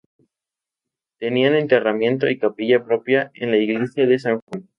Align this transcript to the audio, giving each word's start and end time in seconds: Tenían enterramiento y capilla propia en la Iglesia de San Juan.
Tenían 1.19 1.53
enterramiento 1.53 2.27
y 2.27 2.39
capilla 2.39 2.83
propia 2.83 3.29
en 3.35 3.51
la 3.51 3.57
Iglesia 3.57 4.07
de 4.07 4.17
San 4.17 4.39
Juan. 4.47 4.67